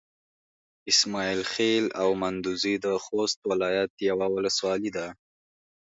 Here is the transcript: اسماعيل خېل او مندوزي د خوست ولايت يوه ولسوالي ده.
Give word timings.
اسماعيل 0.91 1.41
خېل 1.51 1.85
او 2.01 2.09
مندوزي 2.21 2.75
د 2.85 2.87
خوست 3.03 3.39
ولايت 3.51 3.91
يوه 4.09 4.27
ولسوالي 4.35 4.91
ده. 4.97 5.07